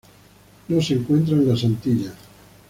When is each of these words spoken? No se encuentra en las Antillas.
No 0.67 0.81
se 0.81 0.95
encuentra 0.95 1.35
en 1.35 1.47
las 1.47 1.63
Antillas. 1.63 2.15